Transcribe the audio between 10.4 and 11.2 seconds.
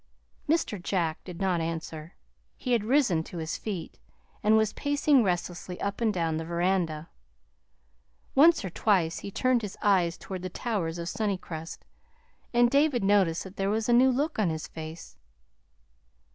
the towers of